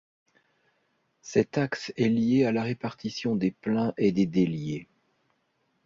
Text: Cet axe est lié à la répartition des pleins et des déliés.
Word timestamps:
Cet 1.21 1.59
axe 1.59 1.93
est 1.95 2.07
lié 2.09 2.45
à 2.45 2.51
la 2.51 2.63
répartition 2.63 3.35
des 3.35 3.51
pleins 3.51 3.93
et 3.97 4.11
des 4.11 4.25
déliés. 4.25 4.87